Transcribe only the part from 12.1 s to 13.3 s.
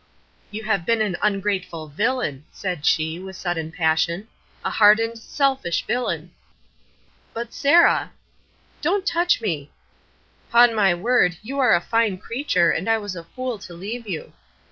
creature, and I was a